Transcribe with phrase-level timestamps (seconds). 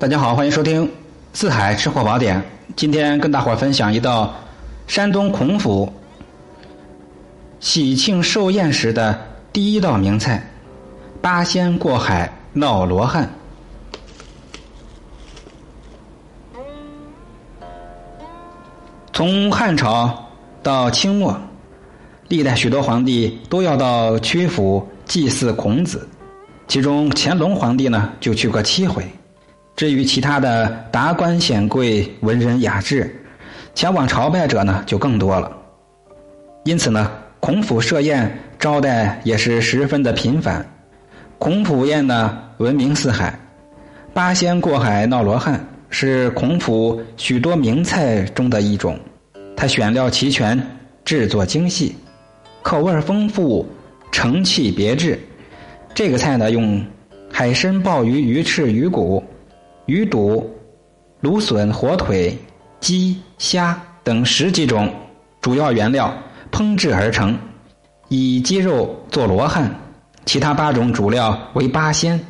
[0.00, 0.86] 大家好，欢迎收听
[1.32, 2.40] 《四海吃货宝典》。
[2.76, 4.32] 今天跟大伙分享一道
[4.86, 5.92] 山东孔府
[7.58, 9.18] 喜庆寿宴时的
[9.52, 10.48] 第一道名菜——
[11.20, 13.28] 八仙过海闹罗汉。
[19.12, 20.30] 从汉朝
[20.62, 21.36] 到清末，
[22.28, 26.08] 历代许多皇帝都要到曲阜祭祀孔子。
[26.68, 29.04] 其中乾隆皇帝呢就去过七回，
[29.78, 33.08] 至于其他的达官显贵、文人雅致，
[33.76, 35.56] 前往朝拜者呢就更多了。
[36.64, 40.68] 因此呢，孔府设宴招待也是十分的频繁。
[41.38, 43.38] 孔府宴呢闻名四海，
[44.12, 48.98] 八仙过海闹罗汉是孔府许多名菜中的一种。
[49.56, 50.60] 它选料齐全，
[51.04, 51.94] 制作精细，
[52.62, 53.64] 口味丰富，
[54.10, 55.16] 盛气别致。
[55.94, 56.84] 这个菜呢，用
[57.32, 59.22] 海参、鲍鱼、鱼翅、鱼骨、
[59.88, 60.54] 鱼肚、
[61.22, 62.36] 芦笋、火腿、
[62.78, 64.92] 鸡、虾等十几种
[65.40, 66.12] 主要原料
[66.52, 67.34] 烹制而成，
[68.08, 69.74] 以鸡肉做罗汉，
[70.26, 72.20] 其他八种主料为八仙，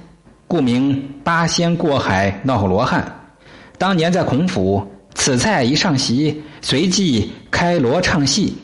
[0.46, 3.04] 故名八仙过海闹罗汉。
[3.76, 4.86] 当年在孔府，
[5.16, 8.56] 此菜一上席，随即开锣唱戏，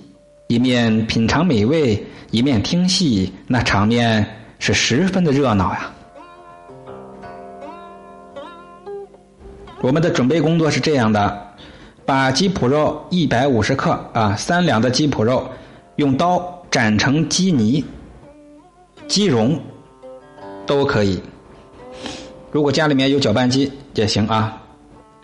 [0.46, 2.00] 一面品尝美味，
[2.30, 4.24] 一面听戏，那场面。
[4.60, 5.92] 是十分的热闹呀！
[9.84, 11.46] 我们的准备工作是这样的：
[12.06, 15.46] 把鸡脯肉一百五十克啊，三两的鸡脯肉，
[15.96, 17.84] 用刀斩成鸡泥、
[19.06, 19.60] 鸡蓉
[20.64, 21.20] 都可以。
[22.50, 24.58] 如果家里面有搅拌机也行啊，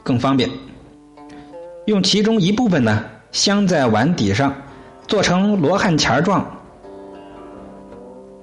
[0.03, 0.47] 更方便。
[1.87, 4.55] 用其中一部分呢，镶在碗底上，
[5.07, 6.45] 做成罗汉钱状。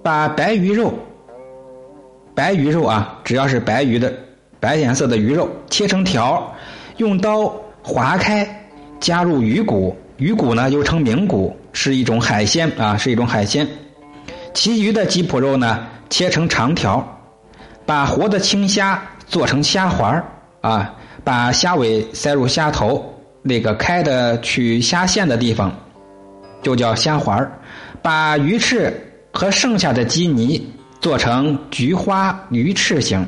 [0.02, 0.92] 把白鱼肉，
[2.34, 4.12] 白鱼肉啊，只要是白鱼的
[4.60, 6.54] 白颜色的鱼肉，切成条，
[6.98, 8.48] 用刀划开，
[9.00, 13.68] 加入鱼骨，鱼骨呢又称明骨，是一种海鲜啊，是一种海鲜。
[14.54, 17.06] 其余的鸡脯肉呢，切成长条，
[17.86, 20.24] 把活的青虾做成虾环
[20.62, 23.04] 啊，把虾尾塞入虾头
[23.42, 25.72] 那个开的取虾线的地方，
[26.62, 27.52] 就叫虾环
[28.02, 29.04] 把鱼翅。
[29.34, 30.68] 和剩下的鸡泥
[31.00, 33.24] 做成菊花鱼翅形，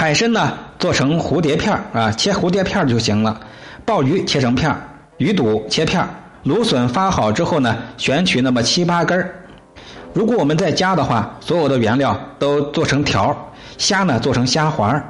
[0.00, 3.38] 海参呢做成蝴蝶片啊，切蝴蝶片就行了。
[3.84, 4.74] 鲍鱼切成片
[5.18, 6.02] 鱼肚切片
[6.42, 9.30] 芦笋发好之后呢，选取那么七八根
[10.14, 15.06] 如果我们在家的话，所有的原料都做成条虾呢做成虾环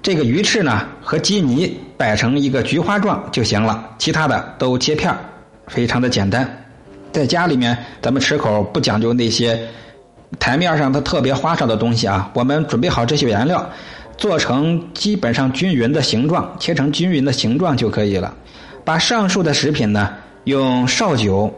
[0.00, 5.14] 这个鱼翅呢和鸡泥摆成一个菊花状就行了，其他的都切片
[5.66, 6.48] 非常的简单。
[7.12, 9.68] 在家里面，咱们吃口不讲究那些
[10.38, 12.30] 台面上它特别花哨的东西啊。
[12.32, 13.68] 我们准备好这些原料，
[14.20, 18.32] 做成基本上均匀的形状，切成均匀的形状就可以了。
[18.84, 20.14] 把上述的食品呢，
[20.44, 21.52] 用绍酒、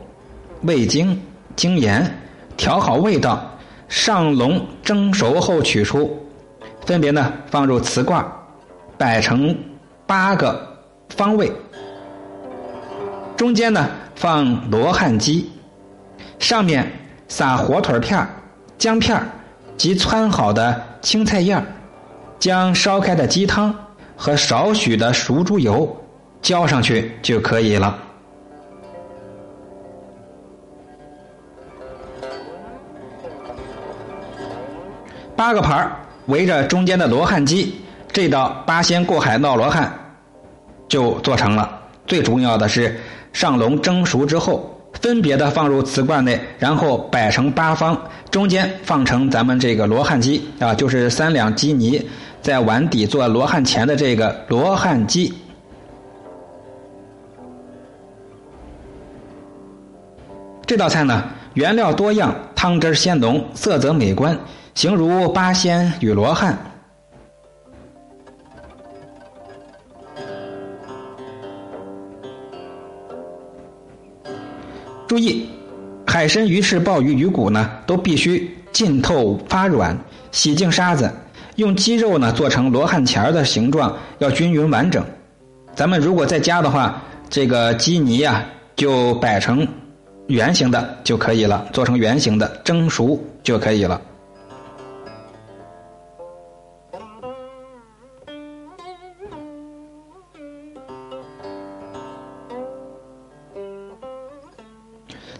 [0.62, 1.20] 味精、
[1.56, 2.10] 精盐
[2.56, 3.58] 调好味道，
[3.88, 6.24] 上笼蒸熟后取出，
[6.86, 8.24] 分别呢放入瓷罐，
[8.96, 9.54] 摆成
[10.06, 10.66] 八个
[11.10, 11.52] 方位，
[13.36, 13.90] 中间呢。
[14.14, 15.50] 放罗汉鸡，
[16.38, 16.88] 上面
[17.26, 18.24] 撒火腿片、
[18.78, 19.20] 姜片
[19.76, 21.60] 及汆好的青菜叶
[22.42, 23.72] 将烧开的鸡汤
[24.16, 25.96] 和少许的熟猪油
[26.40, 27.96] 浇上去就可以了。
[35.36, 35.92] 八个盘儿
[36.26, 37.76] 围着中间的罗汉鸡，
[38.12, 39.96] 这道八仙过海闹罗汉
[40.88, 41.80] 就做成了。
[42.08, 42.98] 最重要的是。
[43.32, 47.98] 上笼蒸熟之后，分别的放入瓷罐内，然后摆成八方，
[48.30, 52.04] 中间放成咱们这个罗汉鸡啊，就是三两鸡泥
[52.42, 55.32] 在碗底做罗汉钱的这个罗汉鸡。
[60.66, 61.22] 这道菜呢，
[61.54, 64.36] 原料多样，汤汁鲜浓，色泽美观，
[64.74, 66.58] 形如八仙与罗汉。
[75.06, 75.48] 注意，
[76.06, 79.96] 海参、鱼翅、鲍鱼、鱼骨呢，都必须浸透发软，
[80.32, 81.12] 洗净沙子。
[81.62, 85.02] 用鸡肉呢做成罗汉钱儿的形状，要均匀完整。
[85.76, 87.00] 咱们如果在家的话，
[87.30, 88.44] 这个鸡泥呀
[88.74, 89.66] 就摆成
[90.26, 94.00] 圆形的就可以了，做成圆形的蒸熟就可以了。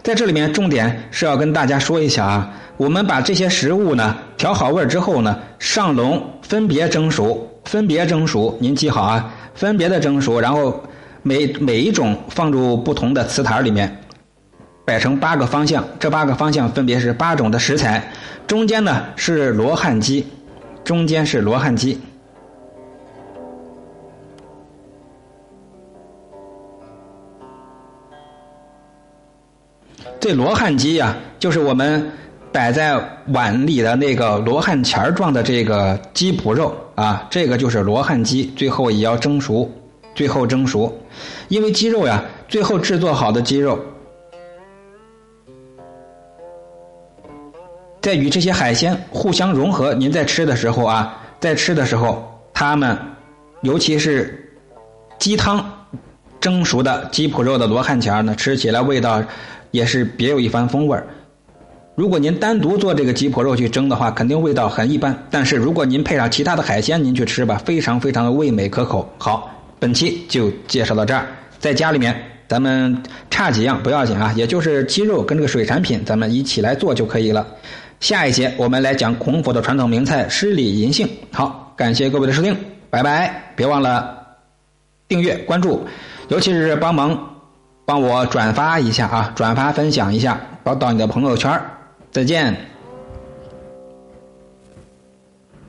[0.03, 10.83] 在这里面重点是要跟大家说一下啊，我们把这些食物呢调好味儿之后呢，上笼分别蒸熟，分别蒸熟，您记好啊，分别的蒸熟，然后
[11.21, 13.97] 每每一种放入不同的瓷坛里面，
[14.83, 18.11] 摆成八个方向，这八个方向分别是八种的食材，
[18.45, 20.27] 中间呢是罗汉鸡，
[20.83, 21.97] 中间是罗汉鸡。
[30.23, 32.09] 这罗汉鸡呀，就是我们
[32.49, 32.97] 摆在
[33.33, 39.69] 碗里的那个罗汉钱状的这个鸡脯肉啊，这个就是罗汉鸡，最后也要蒸熟，
[40.15, 40.97] 最后蒸熟，
[41.49, 43.77] 因为鸡肉呀，最后制作好的鸡肉，
[47.99, 52.23] 在与这些海鲜互相融合，您在吃的时候啊，在吃的时候，
[52.53, 52.97] 它们，
[53.63, 54.57] 尤其是
[55.19, 55.82] 鸡汤
[56.43, 59.23] 蒸熟的鸡脯肉的罗汉钱呢，吃起来味道。
[59.71, 61.07] 也是别有一番风味儿。
[61.95, 65.17] 如果您单独做这个鸡脯肉去蒸的话，肯定味道很一般。
[65.31, 69.11] 但是如果您配上其他的海鲜，您去吃吧，非常非常的味美可口。
[69.17, 71.25] 好，本期就介绍到这儿。
[71.57, 72.15] 在家里面，
[72.47, 72.95] 咱们
[73.31, 77.47] 差几样不要紧啊，也就是鸡肉跟这个水产品，咱们一起来做就可以了。
[77.99, 81.09] 下一节我们来讲孔府的传统名菜狮礼银杏。
[81.31, 82.55] 好，感谢各位的收听，
[82.91, 83.53] 拜拜！
[83.55, 84.22] 别忘了
[85.07, 85.85] 订阅关注，
[86.29, 87.29] 尤其是帮忙。
[87.85, 91.61] 帮我转发一下啊，转发分享一下，发到你的朋友圈
[92.13, 92.55] 再见。